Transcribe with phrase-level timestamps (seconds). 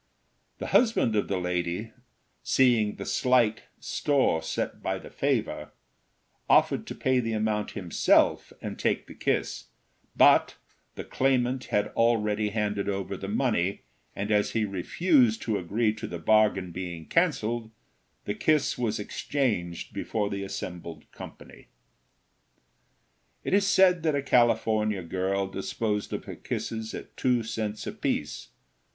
[0.57, 1.91] The husband of the lady,
[2.41, 5.69] seeing the slight store set by the favor,
[6.49, 9.65] offered to pay the amount himself and take the kiss;
[10.17, 10.55] but
[10.95, 13.83] the claimant had already handed over the money,
[14.15, 17.69] and as he refused to agree to the bargain being canceled,
[18.25, 21.67] the kiss was exchanged before the assembled company.
[23.43, 28.47] It is said that a California girl disposed of her kisses at two cents apiece.